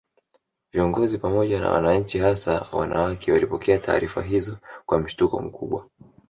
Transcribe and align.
Viongozi 0.71 1.17
pamoja 1.17 1.59
na 1.59 1.69
wananchi 1.69 2.19
hasa 2.19 2.67
wanawake 2.71 3.31
walipokea 3.31 3.79
taarifa 3.79 4.21
hizo 4.21 4.57
kwa 4.85 4.99
mshtuko 4.99 5.39
mkubwa 5.41 5.89